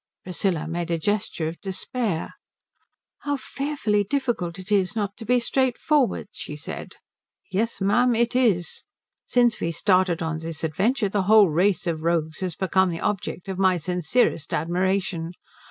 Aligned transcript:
Priscilla 0.23 0.67
made 0.67 0.89
a 0.89 0.97
gesture 0.97 1.47
of 1.47 1.61
despair. 1.61 2.33
"How 3.19 3.37
fearfully 3.37 4.03
difficult 4.03 4.57
it 4.57 4.71
is 4.71 4.95
not 4.95 5.15
to 5.17 5.27
be 5.27 5.39
straightforward," 5.39 6.27
she 6.31 6.55
said. 6.55 6.93
"Yes, 7.51 7.79
ma'am, 7.79 8.15
it 8.15 8.35
is. 8.35 8.83
Since 9.27 9.59
we 9.61 9.71
started 9.71 10.23
on 10.23 10.39
this 10.39 10.63
adventure 10.63 11.07
the 11.09 11.21
whole 11.29 11.49
race 11.51 11.85
of 11.85 12.01
rogues 12.01 12.39
has 12.39 12.55
become 12.55 12.89
the 12.89 12.99
object 12.99 13.47
of 13.47 13.59
my 13.59 13.77
sincerest 13.77 14.55
admiration. 14.55 15.33